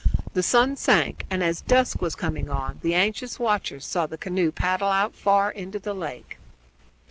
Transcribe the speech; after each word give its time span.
The 0.33 0.41
sun 0.41 0.77
sank, 0.77 1.25
and 1.29 1.43
as 1.43 1.61
dusk 1.61 2.01
was 2.01 2.15
coming 2.15 2.49
on 2.49 2.79
the 2.81 2.95
anxious 2.95 3.37
watchers 3.37 3.85
saw 3.85 4.07
the 4.07 4.17
canoe 4.17 4.51
paddle 4.51 4.89
out 4.89 5.13
far 5.13 5.51
into 5.51 5.77
the 5.77 5.93
lake. 5.93 6.39